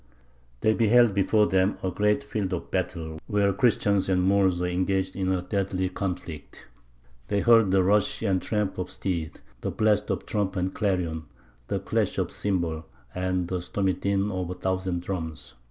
[0.61, 5.15] "They beheld before them a great field of battle, where Christians and Moors were engaged
[5.15, 6.65] in deadly conflict.
[7.27, 11.25] They heard the rush and tramp of steeds, the blast of trump and clarion,
[11.67, 15.53] the clash of cymbal, and the stormy din of a thousand drums.